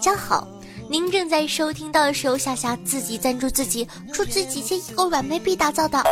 [0.00, 0.48] 家好！
[0.88, 6.02] 您正在收听到的是由夏夏自己赞助自己，出资几千亿个软妹币打造的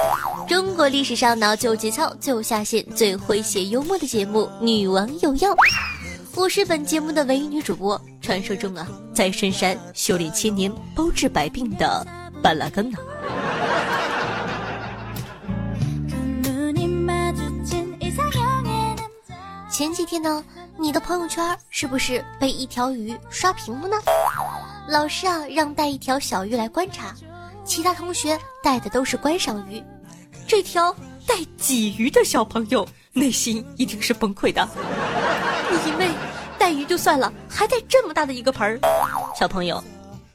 [0.46, 5.50] 中国历史上脑最有节操、最有下限、最诙谐幽默的节目《女王有药》。
[6.35, 12.07] 我是本节目的唯一女主播，传说中啊，在深山修炼千年、包治百病的
[12.43, 12.99] 半拉根呢。
[19.71, 20.44] 前几天呢，
[20.81, 23.96] 你的朋友圈是不是被一条鱼刷屏了呢？
[24.89, 27.13] 老师啊，让带一条小鱼来观察，
[27.64, 29.83] 其他同学带的都是观赏鱼，
[30.46, 30.95] 这条
[31.27, 34.67] 带鲫鱼的小朋友内心一定是崩溃的。
[35.84, 36.08] 你妹，
[36.56, 38.78] 带鱼就算了，还带这么大的一个盆儿，
[39.36, 39.83] 小朋友，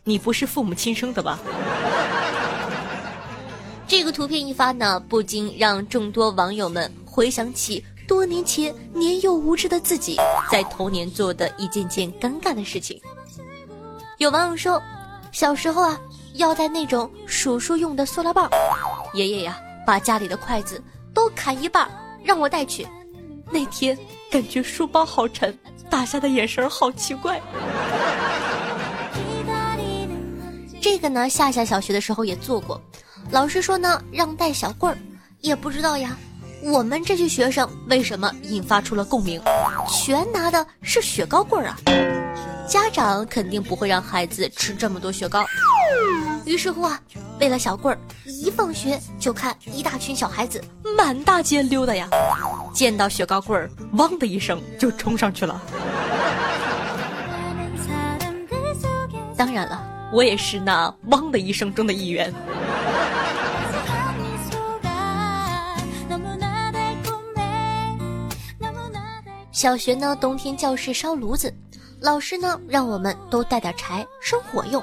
[0.03, 1.39] 你不是父母亲生的吧？
[3.87, 7.81] 这个图片一发呢，不禁让众多网友们回想起。
[8.13, 10.17] 多年前，年幼无知的自己
[10.51, 13.01] 在童年做的一件件尴尬的事情。
[14.19, 14.79] 有网友说，
[15.31, 15.99] 小时候啊，
[16.35, 18.47] 要带那种数数用的塑料棒，
[19.15, 20.79] 爷爷呀，把家里的筷子
[21.11, 21.89] 都砍一半，
[22.23, 22.87] 让我带去。
[23.49, 23.97] 那天
[24.29, 25.57] 感觉书包好沉，
[25.89, 27.41] 大家的眼神好奇怪。
[30.79, 32.79] 这个呢，夏夏小学的时候也做过，
[33.31, 34.97] 老师说呢，让带小棍儿，
[35.41, 36.15] 也不知道呀。
[36.65, 39.41] 我们这些学生为什么引发出了共鸣？
[39.89, 41.75] 全拿的是雪糕棍儿啊！
[42.67, 45.43] 家长肯定不会让孩子吃这么多雪糕。
[46.45, 46.99] 于是乎啊，
[47.39, 50.63] 为了小棍儿，一放学就看一大群小孩子
[50.97, 52.07] 满大街溜达呀。
[52.73, 55.61] 见到雪糕棍儿，汪的一声就冲上去了。
[59.35, 59.83] 当然了，
[60.13, 62.33] 我也是那汪的一声中的一员。
[69.53, 71.53] 小学呢，冬天教室烧炉子，
[72.01, 74.81] 老师呢让我们都带点柴生火用。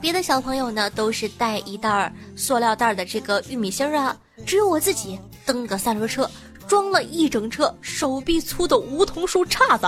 [0.00, 5.16] 别的小朋友呢都是带一袋塑料袋的这个玉米芯儿啊，只有我自己
[5.46, 6.28] 蹬个三轮车，
[6.66, 9.86] 装了一整车手臂粗的梧桐树杈子。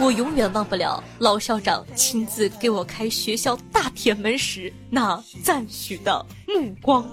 [0.00, 7.08] 我永远忘不了老校长亲自给我开学校大铁门时那赞许的目光。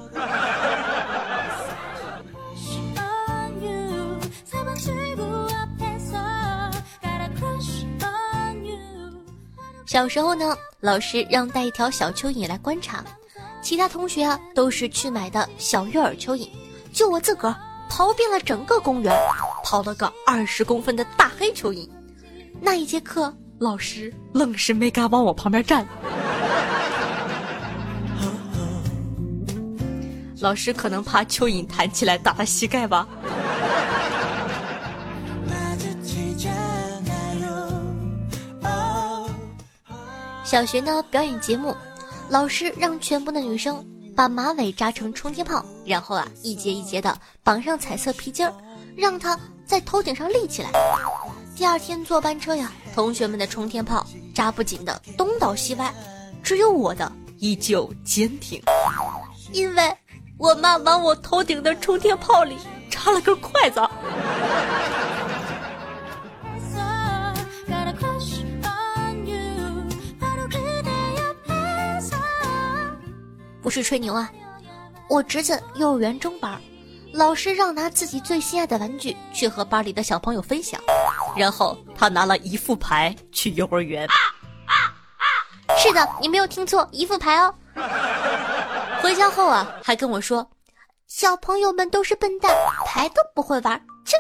[9.86, 13.04] 小时候呢，老师让带一条小蚯蚓来观察，
[13.62, 16.48] 其他同学啊都是去买的小悦耳蚯蚓，
[16.94, 17.56] 就我自个儿
[17.90, 19.14] 跑遍了整个公园，
[19.64, 21.90] 跑了个二十公分的大黑蚯蚓。
[22.62, 25.86] 那一节课，老师愣是没敢往我旁边站。
[30.40, 33.08] 老师可能怕蚯蚓弹起来打他膝盖吧。
[40.54, 41.76] 小学呢，表演节目，
[42.30, 43.84] 老师让全部的女生
[44.16, 48.54] 把马尾扎成冲天炮，然后啊，一节一节的绑上彩色皮筋儿，
[48.96, 50.70] 让它在头顶上立起来。
[51.56, 55.92] 第二天坐班车呀，同学们的冲天炮扎不紧的东倒西歪，
[56.44, 58.62] 只有我的依旧坚挺，
[59.54, 59.92] 因为
[60.38, 62.60] 我妈往我头顶的冲天炮里
[62.92, 63.82] 插了根筷子。
[73.64, 74.30] 不是吹牛啊！
[75.10, 76.62] 我侄子幼儿园中班，
[77.14, 80.80] 老师让拿自己最心爱的玩具去和班里的小朋友分享，
[81.38, 84.06] 然后他拿了一副牌去幼儿园。
[85.78, 87.56] 是的，你没有听错，一副牌哦。
[89.02, 90.46] 回家后啊，还跟我说，
[91.08, 92.54] 小朋友们都是笨蛋，
[92.86, 93.82] 牌都不会玩。
[94.06, 94.18] 切！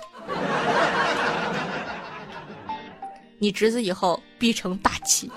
[3.39, 5.30] 你侄子以后必成大器。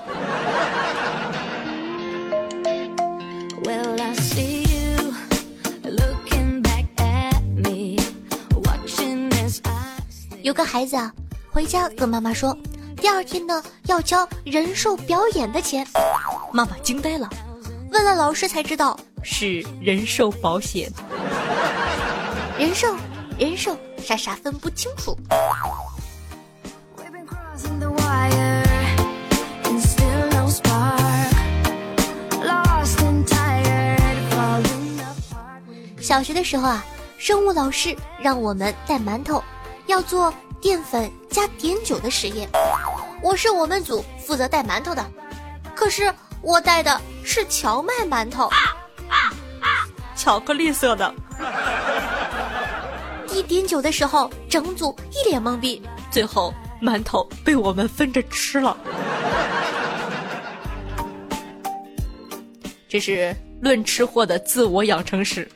[10.47, 11.13] 有个孩子啊，
[11.51, 12.57] 回家跟妈妈说，
[12.99, 15.85] 第二天呢要交人寿表演的钱。
[16.53, 17.29] 妈妈惊呆了，
[17.91, 20.89] 问了老师才知道是人寿保险。
[22.57, 22.95] 人寿，
[23.37, 25.19] 人寿，傻傻分不清楚。
[36.01, 36.85] 小学的时候啊，
[37.19, 39.43] 生物老师让我们带馒头。
[39.87, 42.49] 要做淀粉加碘酒的实验，
[43.23, 45.05] 我是我们组负责带馒头的，
[45.75, 46.13] 可是
[46.43, 48.51] 我带的是荞麦馒头，
[50.17, 51.15] 巧克力色的。
[53.29, 55.81] 滴碘酒的时候，整组一脸懵逼，
[56.11, 56.53] 最后
[56.83, 58.77] 馒头被我们分着吃了。
[62.89, 65.49] 这是论吃货的自我养成史。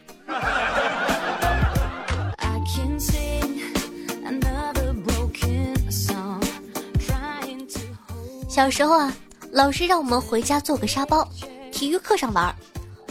[8.61, 9.11] 小时候啊，
[9.53, 11.27] 老师让我们回家做个沙包，
[11.73, 12.55] 体育课上玩。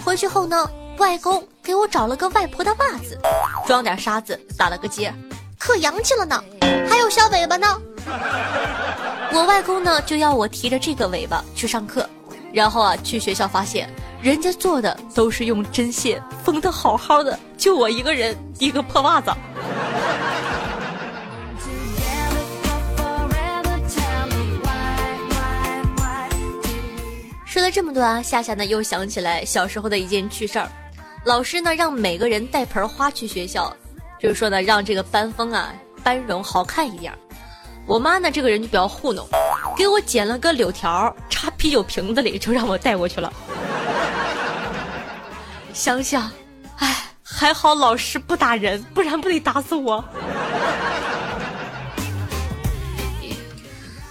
[0.05, 0.69] 回去后呢，
[0.99, 3.17] 外公给我找了个外婆的袜子，
[3.65, 5.11] 装点沙子，打了个结，
[5.57, 6.39] 可洋气了呢。
[6.87, 7.65] 还有小尾巴呢。
[9.33, 12.07] 我外公呢就要我提着这个尾巴去上课，
[12.53, 13.91] 然后啊去学校发现。
[14.21, 19.31] 人家做的都是用针线缝的好好的，就我一个人一个破袜子。
[27.59, 30.71] 说了这么多啊，夏夏呢又想起来小时候的一件趣事儿。
[31.25, 33.75] 老师呢让每个人带盆花去学校，
[34.17, 37.11] 就是说呢让这个班风啊班容好看一点。
[37.85, 39.27] 我妈呢这个人就比较糊弄，
[39.75, 43.33] 给我剪了个柳条插啤酒瓶子里，就让我带过去了。
[45.75, 46.31] 想想，
[46.77, 50.01] 哎，还好老师不打人，不然不得打死我。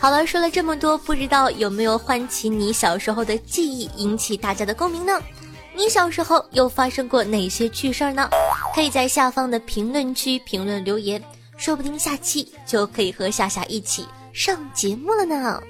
[0.00, 5.20] 好了，说了这么多，不知道有没有唤起你小时候的记忆，引起大家的共鸣呢？
[5.74, 8.30] 你小时候又发生过哪些趣事儿呢？
[8.74, 11.22] 可以在下方的评论区评论留言，
[11.56, 15.60] 说不定下期就可以和夏夏一起上节目了呢。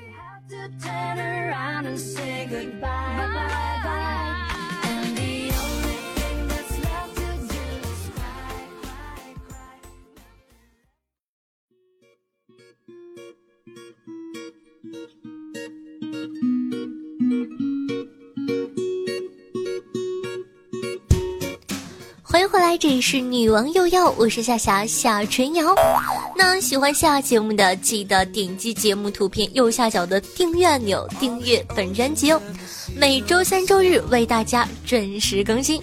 [22.38, 25.74] 欢迎回来，这里是女王又要，我是夏夏夏春瑶。
[26.36, 32.40] 那喜欢下节目的，记得点击节目图片右下角的订阅按钮，订阅本专辑哦。
[32.96, 35.82] 每周三、周日为大家准时更新。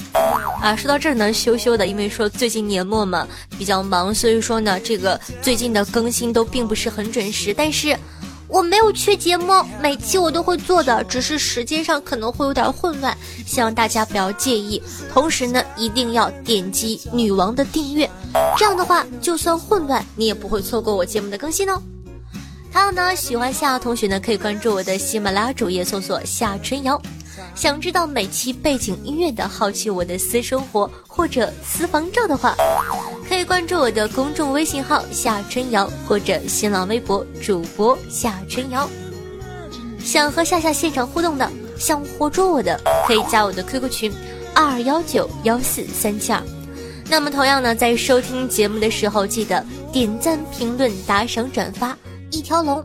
[0.61, 7.93] 啊，说到这儿呢，羞羞的，因为说最近年末嘛，比较忙，所以说呢，这个最近的更新都并不是很准时，但是。
[8.47, 13.15] 我没有缺节目，每期我都会做的，只是时间上可能会有点混乱，
[13.45, 14.81] 希望大家不要介意。
[15.11, 18.09] 同时呢，一定要点击女王的订阅，
[18.57, 21.81] 这样的话，就算混乱，你也不会错过我节目的更新哦。
[22.71, 27.01] 还有呢，喜欢夏同学呢，可以关注我的喜马拉雅主页，搜索夏春瑶。
[27.53, 32.55] 想知道每期背景音乐的，好奇我的私生活或者私房照的话，
[33.27, 38.89] 可以关注我的公众微信号夏春瑶或者新浪微博主播夏春瑶。
[39.99, 44.13] 想和夏夏现场互动的，想活捉我的，可以加我的 QQ 群
[44.53, 46.41] 二幺九幺四三七二。
[47.09, 51.97] 那么同样呢，在收听节目的时候，记得点赞、评论、打赏、转发
[52.31, 52.83] 一条龙，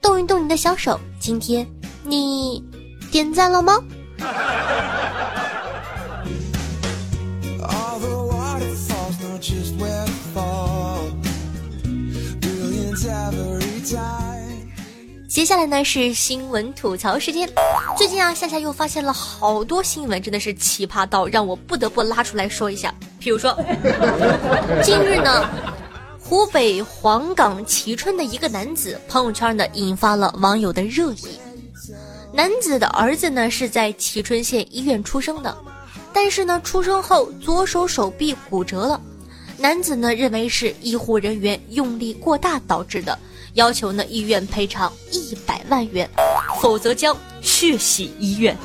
[0.00, 0.98] 动一动你的小手。
[1.18, 1.66] 今天
[2.04, 2.69] 你。
[3.10, 3.78] 点赞了吗？
[15.28, 17.48] 接下来呢是新闻吐槽时间。
[17.96, 22.94] 最近啊，夏夏又发现了好多新闻，真的是奇葩到让我不得不拉出来说一下。
[23.18, 23.56] 比如说，
[24.82, 25.48] 近日呢，
[26.18, 31.40] 湖北黄冈蕲春的一个男子朋友圈呢引发了网友的热议。
[32.32, 35.56] 男子的儿子呢是在蕲春县医院出生的，
[36.12, 39.00] 但是呢出生后左手手臂骨折了，
[39.58, 43.18] 男子呢认为是医护人员用力过大导致的，
[43.54, 46.08] 要求呢医院赔偿一百万元，
[46.60, 48.56] 否则将血洗医院。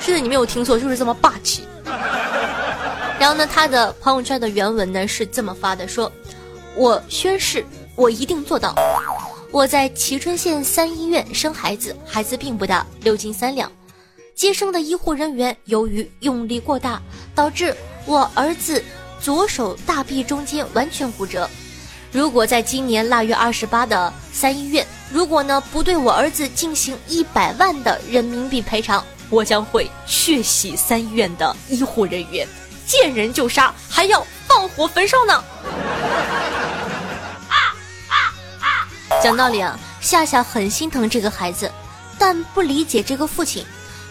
[0.00, 1.64] 是的，你没有听错，就是这么霸气。
[3.18, 6.10] 然后呢，他的朋友圈的原文呢是这么发的：说，
[6.74, 7.62] 我宣誓，
[7.94, 8.74] 我一定做到。
[9.52, 13.70] 我在蕲春县三医院生孩子，孩子并不大，六斤三两。
[14.36, 17.02] 接生的医护人员由于用力过大，
[17.34, 17.74] 导致
[18.06, 18.82] 我儿子
[19.20, 21.50] 左手大臂中间完全骨折。
[22.12, 32.46] 如果在今年腊月二十八的三医院，如果呢不对我儿子进行一百万的人民币赔偿，我将会血洗三医院的医护人员，
[32.86, 35.42] 见人就杀，还要放火焚烧呢。
[39.22, 41.70] 讲道理啊，夏夏很心疼这个孩子，
[42.18, 43.64] 但不理解这个父亲，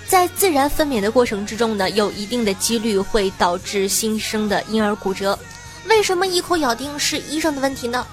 [0.08, 5.38] 在自然分娩的过程之中呢，有一定的几率会导致新生的婴儿骨折。
[5.88, 8.06] 为什么一口咬定是医生的问题呢？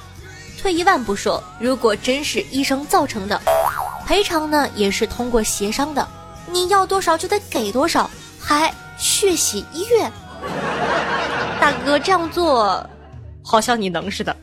[0.59, 3.39] 退一万步说，如果真是医生造成的，
[4.07, 6.07] 赔偿呢也是通过协商的，
[6.47, 8.09] 你要多少就得给多少，
[8.41, 10.11] 还血洗医院？
[11.61, 12.89] 大哥这样做，
[13.43, 14.35] 好像你能似的。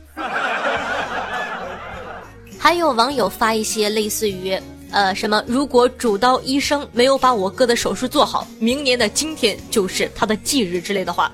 [2.64, 4.58] 还有网友发一些类似于。
[4.90, 5.44] 呃，什么？
[5.46, 11.30] 如果主刀医生没有把我哥的手术做好，明年的今天就是他的忌日之类的话。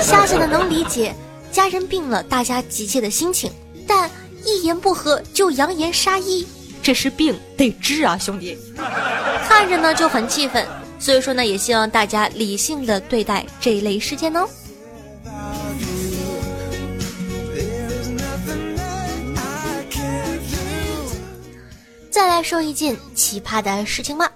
[0.00, 1.12] 夏夏的能理解
[1.50, 3.50] 家人病了，大家急切的心情，
[3.84, 4.08] 但
[4.44, 6.46] 一言不合就扬言杀医，
[6.80, 8.56] 这是病得治啊，兄弟！
[9.48, 10.64] 看着呢就很气愤，
[11.00, 14.46] 所以说呢，也希望大家理性的对待这一类事件呢。
[22.16, 24.32] 再来说一件奇葩的事情吧。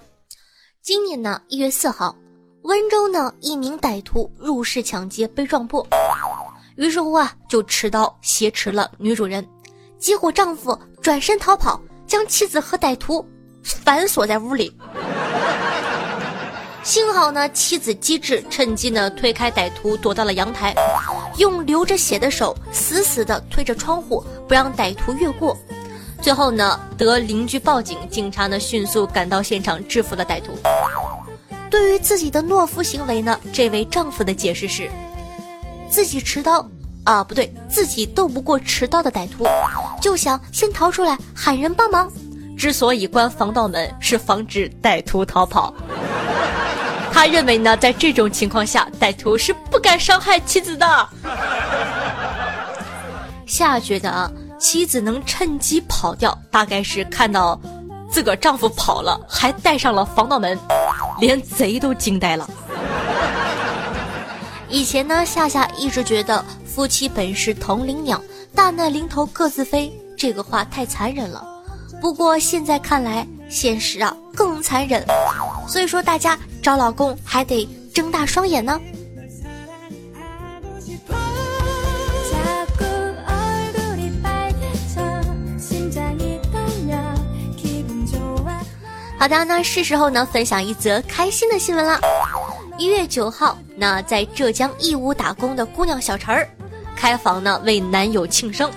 [0.83, 2.15] 今年呢一月四号，
[2.61, 5.83] 温州呢一名歹徒入室抢劫被撞破，
[6.75, 9.43] 于是乎啊就持刀挟持了女主人，
[9.97, 13.27] 结果丈夫转身逃跑，将妻子和歹徒
[13.63, 14.71] 反锁在屋里。
[16.83, 20.75] 幸好呢妻子机智，趁机呢推开歹徒，躲到了阳台，
[21.39, 25.57] 用流着血的手死死的推着窗户，不让歹徒越过。
[26.21, 30.55] 最后呢，得邻居报警，警察呢迅速赶到现场制服了歹徒。
[31.69, 34.89] 对于自己的懦夫行为呢，这位丈夫的解释是：
[35.89, 36.63] 自己持刀
[37.05, 39.47] 啊，不对，自己斗不过持刀的歹徒，
[39.99, 42.11] 就想先逃出来喊人帮忙。
[42.55, 45.73] 之所以关防盗门，是防止歹徒逃跑。
[47.11, 51.09] 他认为呢，在这种情况下，歹徒是不敢伤害妻子的。
[53.47, 54.31] 夏觉得啊。
[54.61, 57.59] 妻子能趁机跑掉，大概是看到
[58.11, 60.57] 自个儿丈夫跑了，还带上了防盗门，
[61.19, 62.47] 连贼都惊呆了。
[64.69, 68.21] 以前呢，夏夏一直觉得“夫妻本是同林鸟，
[68.53, 71.43] 大难临头各自飞”这个话太残忍了。
[71.99, 75.03] 不过现在看来，现实啊更残忍，
[75.67, 78.79] 所以说大家找老公还得睁大双眼呢。
[89.21, 91.99] 好的，那是时候呢分享一则开心的新闻了。
[92.79, 96.49] 一月九号，那在浙江义乌打工的姑娘小陈儿，
[96.95, 98.67] 开房呢为男友庆生，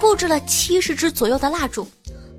[0.00, 1.86] 布置了七十支左右的蜡烛。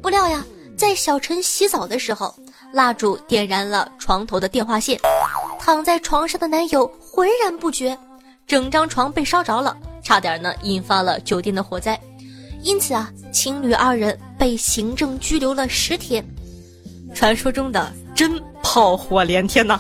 [0.02, 0.44] 不料呀，
[0.76, 2.36] 在小陈洗澡的时候，
[2.74, 5.00] 蜡烛点燃了床头的电话线，
[5.60, 7.96] 躺在床上的男友浑然不觉，
[8.48, 11.96] 整张床被烧着了，差点呢引发了酒店的火灾。
[12.64, 16.26] 因此啊，情侣二人被行政拘留了十天。
[17.16, 19.80] 传说中的真炮火连天呐！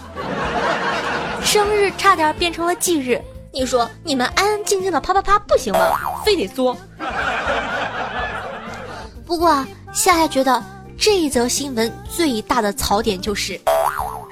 [1.44, 5.80] 生日差点变成了忌日，你说你们安安静静的啪啪啪不行吗？
[6.26, 6.76] 非得作。
[9.26, 10.64] 不过啊，夏夏觉得
[10.98, 13.60] 这一则新闻最大的槽点就是，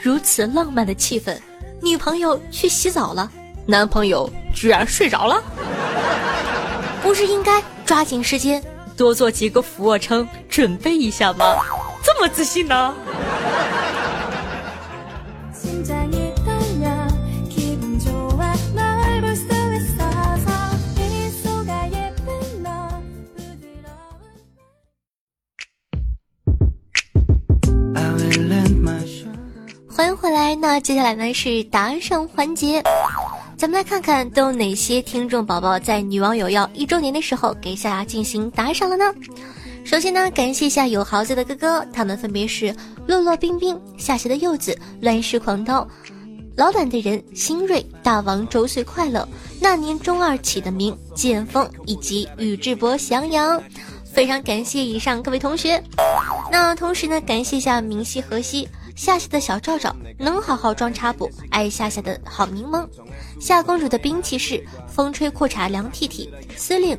[0.01, 1.37] 如此浪漫的气氛，
[1.81, 3.29] 女朋友去洗澡了，
[3.65, 5.43] 男朋友居然睡着了。
[7.01, 8.63] 不是应该抓紧时间
[8.95, 11.45] 多做几个俯卧撑准备一下吗？
[12.23, 12.95] 这么自信呢？
[29.89, 32.81] 欢迎回来，那接下来呢是打赏环节，
[33.57, 39.13] 咱们来看看都有哪些听众宝宝在女网友要一周年的时候给夏夏进行打赏了呢？
[39.93, 45.87] 首先呢，感谢一下有豪子的哥哥，他们分别是落落冰冰、下鞋的柚子、乱世狂刀、
[46.57, 49.29] 老懒的人、新锐、大王周岁快乐、
[49.61, 53.61] 那年中二起的名、剑锋以及宇智波翔阳，
[54.03, 55.79] 非常感谢以上各位同学。
[56.51, 61.29] 那同时呢，感谢一下明熙河西、夏夏的小赵赵，能好好装插不？
[61.51, 62.83] 爱夏夏的好柠檬，
[63.39, 66.97] 夏公主的兵器是风吹裤衩凉剃剃，司令。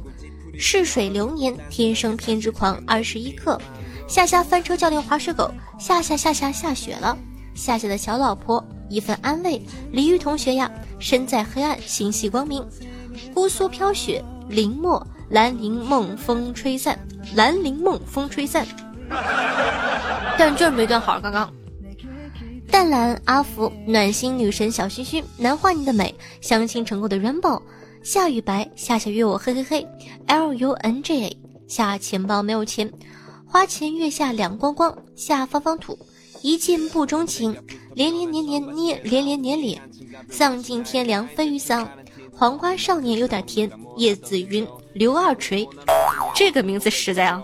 [0.58, 2.82] 逝水流年，天生偏执狂。
[2.86, 3.60] 二十一克，
[4.06, 7.16] 夏夏翻车教练滑水狗，夏夏夏夏下雪了。
[7.54, 9.62] 夏夏的小老婆，一份安慰。
[9.92, 12.66] 李玉同学呀，身在黑暗，心系光明。
[13.32, 16.98] 姑苏飘雪，林墨，兰陵梦风吹散，
[17.34, 18.66] 兰陵梦风吹散。
[20.36, 21.52] 但就是没断好，刚刚。
[22.70, 27.62] 淡蓝阿福，暖心女神小熏熏，难画你的美，相亲成功的 Rainbow。
[28.04, 29.86] 夏雨白，夏夏约我，嘿嘿嘿。
[30.26, 32.92] L U N J A，夏钱包没有钱，
[33.46, 34.94] 花前月下两光光。
[35.16, 35.98] 夏方方土，
[36.42, 37.56] 一见不钟情，
[37.94, 39.80] 连连年年捏，连连年脸。
[40.28, 41.88] 丧尽天良飞鱼桑，
[42.30, 43.70] 黄瓜少年有点甜。
[43.96, 45.66] 叶子云，刘二锤，
[46.34, 47.42] 这个名字实在啊。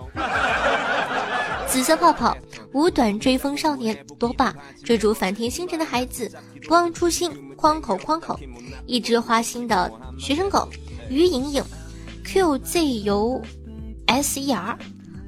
[1.71, 2.35] 紫色泡泡，
[2.73, 6.29] 五短追风少年，多霸，追逐反天星辰的孩子，
[6.67, 8.37] 不忘初心，框口框口，
[8.85, 9.89] 一只花心的。
[10.19, 10.67] 学生狗
[11.09, 11.63] 于莹莹
[12.25, 13.45] ，QZU，SER，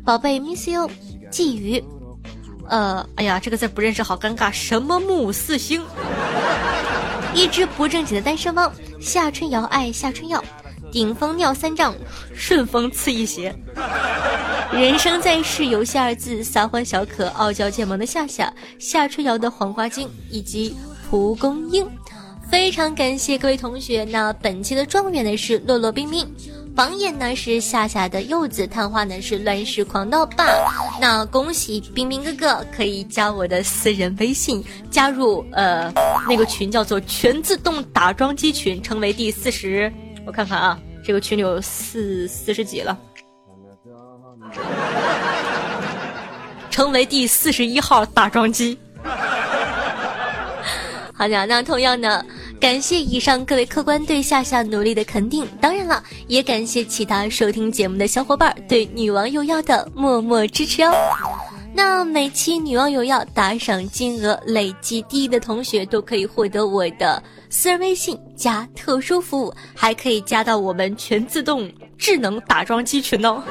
[0.03, 0.91] 宝贝 miss you，
[1.31, 1.81] 鲫鱼。
[2.67, 4.51] 呃，哎呀，这个字不认识，好尴尬。
[4.51, 5.81] 什么木四星？
[7.33, 8.69] 一只不正经的单身汪。
[9.00, 10.43] 夏春瑶爱夏春药，
[10.91, 11.95] 顶风尿三丈，
[12.35, 13.55] 顺风刺一鞋。
[14.74, 20.75] 人生在世，游戏二字，撒欢小可，傲娇贱萌的夏夏，夏春瑶的黄瓜精，以及
[21.10, 21.88] 蒲公英。
[22.50, 24.03] 非常感谢各位同学。
[24.03, 26.27] 那本期的状元呢是洛洛冰冰。
[26.75, 30.44] 榜眼呢是夏夏的柚子，探花呢是乱世狂刀霸。
[31.00, 35.94] 那恭喜冰冰哥哥可以加我的私人微信，加入呃
[36.27, 39.92] 那个群叫做全自动打桩机群，成为第四十。
[40.25, 42.98] 我看看啊，这个群里有四四十几了，
[46.69, 48.77] 成为第四十一号打桩机。
[51.13, 52.24] 好的，那同样呢。
[52.60, 60.93] 感谢以上各位客官对夏夏努力的肯定，当然了，也感谢其他收听节目的小伙伴对女王有药的默默支持哦。
[61.74, 73.43] 那每期女王有药打赏金额累计第一的同学都可以获得我的私人微信加特殊服务，还可以加到我们全自动智能打桩机群哦。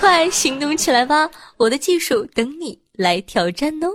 [0.00, 3.88] 快行动起来吧，我的技术等你来挑战哦。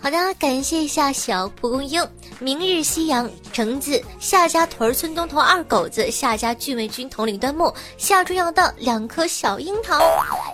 [0.00, 2.02] 好的，感谢一下小蒲公英、
[2.38, 9.98] 明日夕阳、橙子、夏家屯村东头二狗子、夏家聚美君统领端木、夏春阳的两颗小樱桃、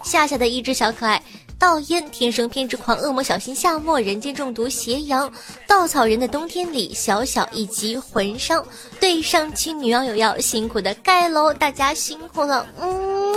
[0.04, 1.22] 夏夏的一只小可爱、
[1.60, 5.30] 倒烟天生偏执狂、恶魔小心夏末、人间中毒、斜阳、
[5.66, 8.66] 稻草人的冬天里、小小以及魂伤。
[8.98, 13.36] 对上期女网友要辛苦的盖楼，大家辛苦了，嗯。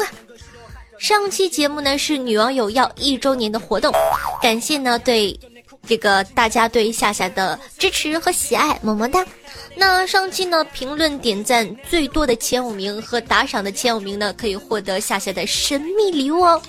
[0.98, 3.94] 上期节目呢是女网友要一周年的活动，
[4.42, 5.38] 感谢呢对。
[5.86, 9.26] 这个大家对夏夏的支持和喜爱，么么哒。
[9.76, 16.62] 那上期呢，评论点赞最多的前五名和打赏的前五名呢，可以获得夏夏的神秘礼物哦。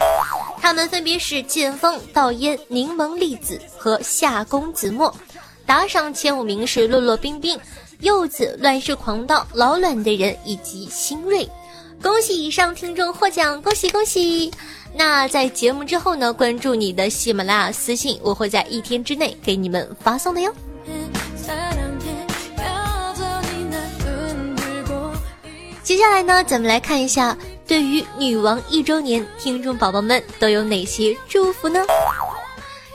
[0.61, 5.14] 他们分别是剑锋、道烟、柠檬栗子和夏公子墨。
[5.66, 7.59] 打赏前五名是落落冰冰、
[8.01, 11.49] 柚子、乱世狂刀、老卵的人以及新锐。
[12.03, 14.51] 恭喜以上听众获奖，恭喜恭喜！
[14.94, 16.33] 那在节目之后呢？
[16.33, 20.55] 关注你的喜马拉雅私信，我会在一天之内给你们发送的哟。
[25.85, 31.79] 接下来呢，咱们来看一下，对于女王一周年，听众宝宝们都有哪些祝福呢？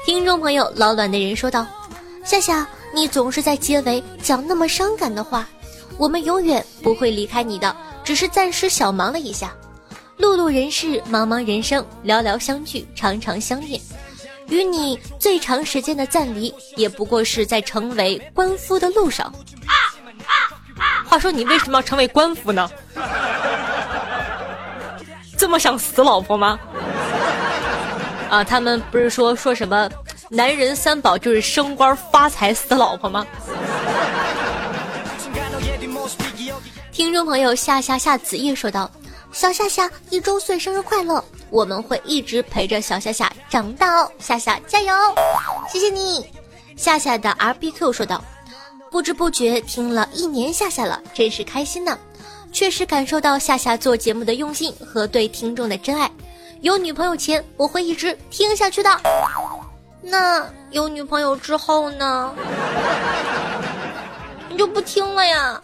[0.03, 1.67] 听众朋友老卵的人说道
[2.25, 5.47] ：“夏夏，你总是在结尾讲那么伤感的话，
[5.99, 9.53] 我们永远不会离开你的，只是暂时小忙了一下。”
[10.17, 13.79] 碌碌人世，茫茫人生，寥寥相聚，常常相念。
[14.47, 19.31] 与你最长时间的暂离，也不过是在成为官夫的路上。
[21.05, 22.69] 话说，你为什么要成为官府呢？
[25.37, 26.59] 这么想死老婆吗？
[28.29, 29.89] 啊，他们不是说说什么
[30.29, 33.25] 男人三宝就是升官发财死老婆吗？
[36.91, 38.89] 听众朋友夏夏夏子夜说道。
[39.31, 41.23] 小夏夏一周岁生日快乐！
[41.51, 44.91] 我们会一直陪着小夏夏长大哦，夏夏加油！
[45.71, 46.27] 谢谢你，
[46.75, 48.23] 夏夏的 R B Q 说道。
[48.91, 51.97] 不知不觉听了一年夏夏了，真是开心呢。
[52.51, 56.09] 确实感受到夏夏做节目的用心和对听众的真爱。
[56.61, 58.89] 有女朋友前我会一直听下去的。
[60.01, 62.33] 那有女朋友之后呢？
[64.49, 65.61] 你就不听了呀？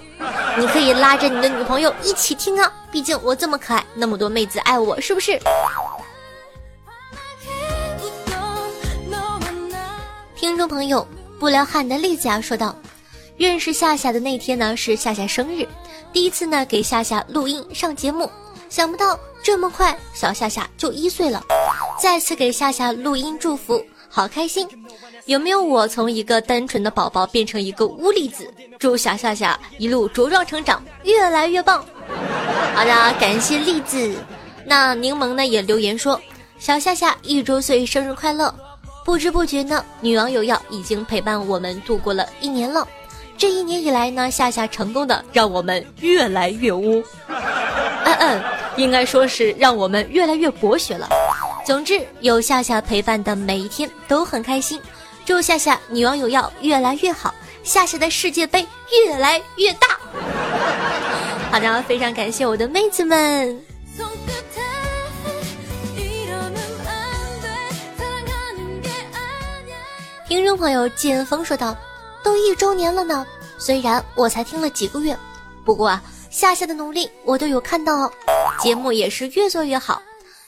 [0.60, 5.40] 你可以拉着你的女朋友一起听啊，毕竟我这么可爱，那么多妹子爱我，是不是？
[10.36, 11.06] 听众朋友，
[11.40, 12.76] 不撩汉的栗子呀说道
[13.38, 15.68] ：“认识夏夏的那天呢，是夏夏生日，
[16.14, 18.30] 第一次呢给夏夏录音上节目，
[18.70, 21.44] 想不到这么快小夏夏就一岁了，
[22.00, 24.68] 再次给夏夏录音祝福，好开心。”
[25.26, 28.48] 有没有我从一个单纯的宝宝变成一个乌粒子？
[28.78, 31.84] 祝小夏夏一路茁壮成长，越来越棒。
[32.76, 34.16] 好的，感谢栗子。
[34.64, 36.22] 那柠檬呢也留言说，
[36.60, 38.54] 小夏夏一周岁生日快乐。
[39.04, 42.88] 不知不觉呢，女王有药已经陪伴我们度过了一年了。
[43.38, 47.04] 这一年以来呢，夏夏成功的让我们越来越污。
[47.28, 48.44] 嗯嗯，
[48.78, 51.10] 应该说是让我们越来越博学了。
[51.66, 54.80] 总之，有夏夏陪伴的每一天都很开心。
[55.26, 58.66] 祝夏夏女王有药越来越好，夏夏的世界杯
[59.06, 59.88] 越来越大。
[61.52, 63.60] 好的，非常感谢我的妹子们。
[70.28, 71.76] 听众朋友剑锋说道
[72.26, 73.24] ：“都一周年了呢，
[73.60, 75.16] 虽然我才听了几个月，
[75.64, 78.12] 不过啊，夏夏的努力我都有看到哦，
[78.60, 80.02] 节目也是越做越好。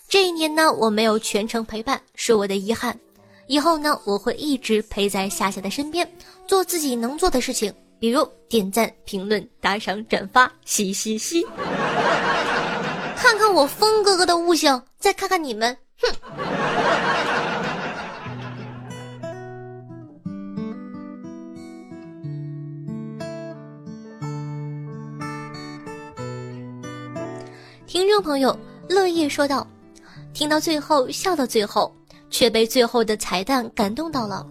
[0.09, 2.99] 这一年呢，我没有全程陪伴，是我的遗憾。
[3.45, 6.11] 以后呢，我会一直陪在夏夏的身边，
[6.47, 11.45] 做自己能做的事情，比如点赞、评论、打赏、转发，嘻嘻嘻。
[13.15, 16.09] 看看我风哥哥的悟性，再看看你们，哼！
[27.87, 28.55] 听众朋友，
[28.89, 29.65] 乐意说道。
[30.33, 31.95] 听到最后，笑到最后，
[32.29, 34.45] 却被最后的彩蛋感动到了。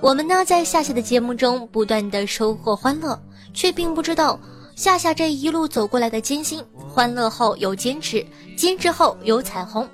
[0.00, 3.20] 我们呢，在夏夏的节目中不断的收获欢乐，
[3.52, 4.40] 却并不知道
[4.74, 6.64] 夏夏这一路走过来的艰辛。
[6.88, 8.24] 欢乐后有坚持，
[8.56, 9.86] 坚持后有彩虹。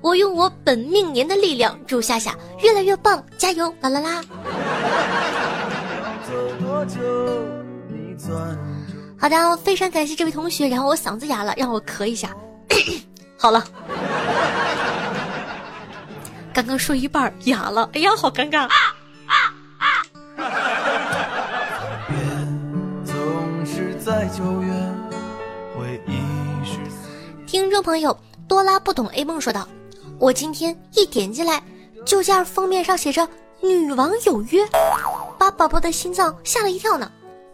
[0.00, 3.72] 我用我本命年的力量，祝夏夏越来越棒，加油！
[3.82, 4.24] 啦啦啦！
[9.24, 10.68] 好的，非常感谢这位同学。
[10.68, 12.28] 然后我嗓子哑了，让我咳一下。
[13.40, 13.64] 好了。
[16.52, 18.68] 刚刚说一半哑了，哎呀，好尴尬！
[27.46, 28.14] 听众朋友，
[28.46, 29.66] 多拉不懂 A 梦说道
[30.20, 31.62] ：“我今天一点进来，
[32.04, 33.26] 就见封面上写着
[33.64, 34.68] ‘女王有约’，
[35.38, 37.10] 把宝宝的心脏吓了一跳呢。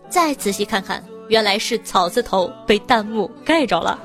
[0.08, 3.98] 再仔细看看，原来是草字头被弹幕盖着了。”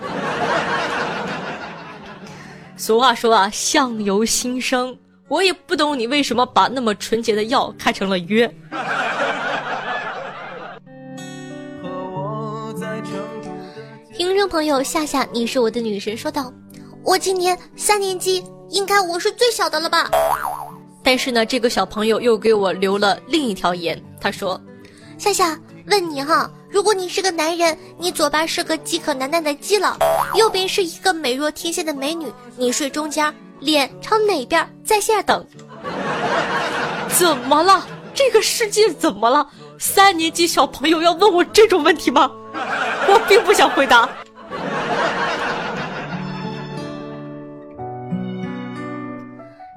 [2.78, 4.98] 俗话说啊，相由心生。
[5.28, 8.48] 我也不懂你为什么把那么纯洁的药看成了约。
[14.14, 16.54] 听众朋友夏夏，你是我的女神，说道
[17.04, 20.10] ：“我今年三年级，应该我是最小的了吧？”
[21.02, 24.62] 但是呢，这个小朋友又给我留了另一条言，他说
[25.18, 29.96] ：“夏夏，问你哈。”如果你是个男人，你左边是个饥渴难耐的基佬，
[30.36, 35.48] 右边是一个美若天仙的美女，你睡中间，脸朝哪边在线等？
[37.18, 37.88] 怎么了？
[38.14, 39.48] 这个世界怎么了？
[39.80, 42.30] 三年级小朋友要问我这种问题吗？
[43.08, 44.10] 我并不想回答。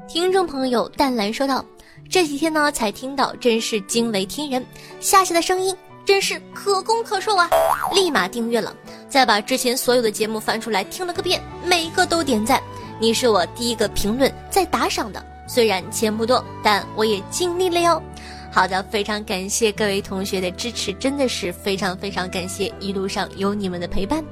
[0.09, 1.65] 听众朋友淡蓝说道
[2.11, 4.67] ：“这几天呢才听到，真是惊为天人，
[4.99, 5.73] 夏夏的声音。”
[6.09, 7.47] 真是可攻可受啊！
[7.93, 8.75] 立马订阅了，
[9.11, 12.59] 再把之前所有的节目翻出来听了个遍，每一个都点赞。
[12.99, 18.03] 你是我第一个评论再打赏的，虽然钱不多，但我也尽力了哟。
[18.51, 24.25] 好的，非常感谢各位同学的支持，真的是非常非常感谢，一路上有你们的陪伴。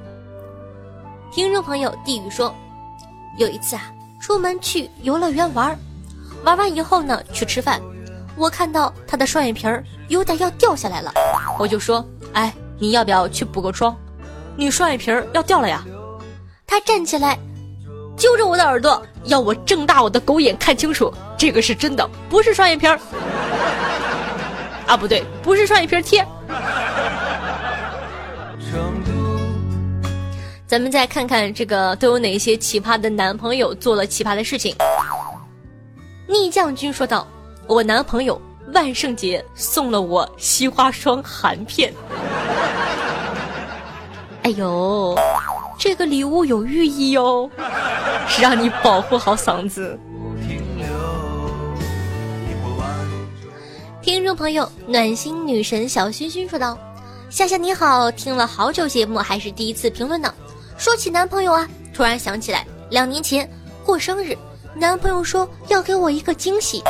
[1.30, 2.54] 听众朋友，地宇说，
[3.36, 5.78] 有一次啊，出门去游乐园玩，
[6.42, 7.82] 玩完以后呢，去吃饭。
[8.36, 11.10] 我看到他的双眼皮儿有点要掉下来了，
[11.58, 13.96] 我就说：“哎，你要不要去补个妆？
[14.56, 15.82] 你双眼皮儿要掉了呀！”
[16.66, 17.38] 他站起来，
[18.16, 23.00] 揪着我的耳朵，要我睁大我的狗眼看清楚，这个是真的，不是双眼皮儿。
[24.86, 26.26] 啊，不对，不是双眼皮贴。
[30.66, 34.76] 咱们再看看这个都有哪些奇葩的男朋友做了奇葩的事情。
[36.26, 37.26] 逆将军说道。
[37.68, 38.40] 我男朋友
[38.72, 41.92] 万圣节送了我西花霜含片，
[44.42, 45.18] 哎呦，
[45.76, 47.50] 这个礼物有寓意哟，
[48.28, 49.98] 是让你保护好嗓子。
[54.00, 56.78] 听众朋友，暖心女神小熏熏说道
[57.30, 60.32] ：“夏夏你好，听了好久节目，还是第一次评论呢。
[60.76, 63.48] 说起男朋友啊，突然想起来，两年前
[63.84, 64.36] 过生日，
[64.76, 66.80] 男朋友说要给我一个惊喜。”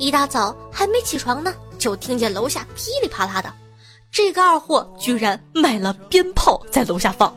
[0.00, 3.52] 一大早还没起床呢，就听见楼下噼里啪啦的，
[4.10, 7.30] 这个二货居然买了鞭炮在楼下放，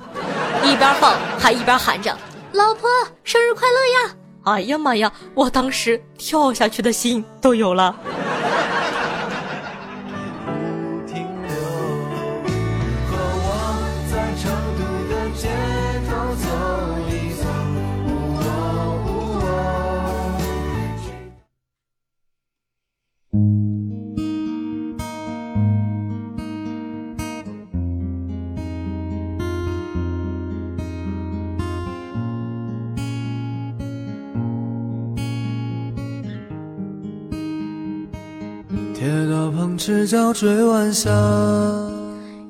[0.64, 2.18] 一边放还一边喊着
[2.54, 2.90] ：“老婆，
[3.26, 7.94] 生日快乐呀！”哎呀妈呀，我当时跳下去的心都有了。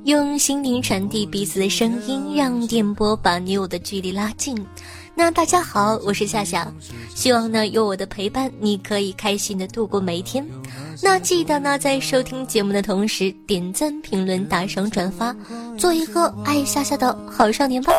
[0.04, 4.54] 用心灵传递彼此的声音，让电波把你我的距离拉近。
[5.16, 6.70] 那大家好，我是夏夏，
[7.16, 10.46] 希望呢有我的陪伴，你可以开心的度过每一天。
[11.02, 15.34] 那记得呢在收听节目的同时点赞、评论、打赏、转发，
[15.78, 17.94] 做一个爱夏夏的好少年吧。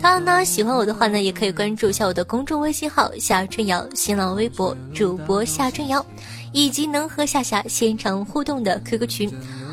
[0.00, 6.04] 当然呢，喜欢我的话呢，也可以关注一下我的公众微信号夏春瑶，新浪微博主播夏春瑶，
[6.54, 9.30] 以及能和夏夏现场互动的 QQ 群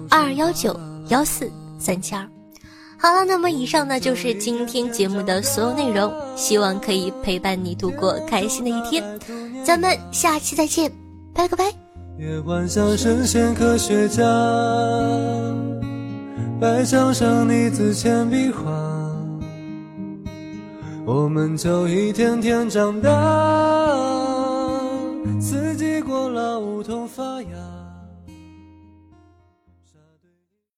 [0.09, 0.77] 二幺九
[1.09, 2.27] 幺四三七二。
[2.97, 9.03] 好了，那么以上呢就是今天节目的所有内容，希望可以陪伴你度过开心的一天，
[9.63, 10.91] 咱们下期再见，
[11.33, 11.71] 拜个拜。
[12.17, 14.23] 月幻想神仙科学家，
[16.59, 18.71] 白墙上泥字铅笔画，
[21.05, 23.09] 我们就一天天长大，
[26.33, 27.70] 老梧桐发芽。